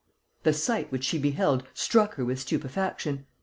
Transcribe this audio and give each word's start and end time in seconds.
]The 0.45 0.51
sight 0.53 0.91
which 0.91 1.03
she 1.03 1.19
beheld 1.19 1.61
struck 1.75 2.15
her 2.15 2.25
with 2.25 2.39
stupefaction. 2.39 3.27